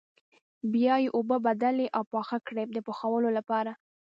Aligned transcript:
بیا 0.73 0.95
یې 1.03 1.09
اوبه 1.17 1.37
بدلې 1.47 1.87
او 1.97 2.03
پاخه 2.13 2.37
کړئ 2.47 2.65
د 2.71 2.77
پخولو 2.87 3.29
لپاره. 3.37 3.71